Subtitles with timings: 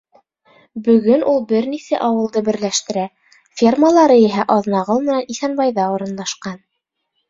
[0.87, 3.05] Бөгөн ул бер нисә ауылды берләштерә,
[3.63, 6.63] фермалары иһә Аҙнағол менән Иҫәнбайҙа урынлашҡан.